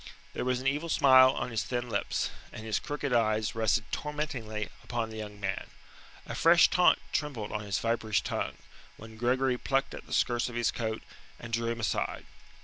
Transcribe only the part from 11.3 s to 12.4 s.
and drew him aside.